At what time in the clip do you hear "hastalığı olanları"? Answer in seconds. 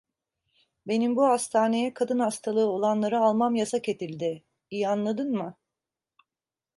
2.19-3.19